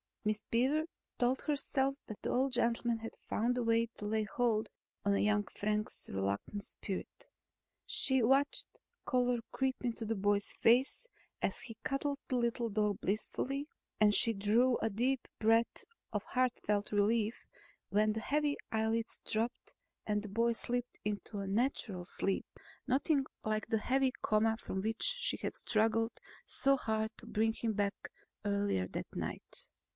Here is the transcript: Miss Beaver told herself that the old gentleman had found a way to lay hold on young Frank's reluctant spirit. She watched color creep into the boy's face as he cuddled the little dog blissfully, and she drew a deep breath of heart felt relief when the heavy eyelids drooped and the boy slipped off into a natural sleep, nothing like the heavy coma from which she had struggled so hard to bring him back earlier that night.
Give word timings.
Miss 0.25 0.43
Beaver 0.51 0.85
told 1.19 1.41
herself 1.43 1.95
that 2.07 2.21
the 2.23 2.29
old 2.31 2.53
gentleman 2.53 2.99
had 2.99 3.15
found 3.27 3.57
a 3.57 3.63
way 3.63 3.87
to 3.97 4.05
lay 4.05 4.23
hold 4.23 4.67
on 5.05 5.15
young 5.19 5.43
Frank's 5.45 6.09
reluctant 6.11 6.63
spirit. 6.63 7.27
She 7.85 8.21
watched 8.23 8.79
color 9.05 9.39
creep 9.51 9.75
into 9.81 10.05
the 10.05 10.15
boy's 10.15 10.53
face 10.53 11.07
as 11.41 11.61
he 11.61 11.77
cuddled 11.83 12.19
the 12.27 12.35
little 12.35 12.69
dog 12.69 12.99
blissfully, 13.01 13.67
and 13.99 14.13
she 14.13 14.33
drew 14.33 14.77
a 14.79 14.89
deep 14.91 15.27
breath 15.39 15.85
of 16.13 16.23
heart 16.23 16.53
felt 16.65 16.91
relief 16.91 17.35
when 17.89 18.13
the 18.13 18.19
heavy 18.21 18.57
eyelids 18.71 19.21
drooped 19.27 19.75
and 20.07 20.21
the 20.23 20.29
boy 20.29 20.51
slipped 20.51 20.97
off 20.97 21.01
into 21.05 21.39
a 21.39 21.47
natural 21.47 22.05
sleep, 22.05 22.45
nothing 22.87 23.23
like 23.43 23.67
the 23.67 23.79
heavy 23.79 24.11
coma 24.23 24.57
from 24.59 24.81
which 24.81 25.03
she 25.19 25.37
had 25.37 25.55
struggled 25.55 26.19
so 26.47 26.75
hard 26.75 27.11
to 27.17 27.25
bring 27.27 27.53
him 27.53 27.73
back 27.73 28.11
earlier 28.45 28.87
that 28.87 29.07
night. 29.15 29.67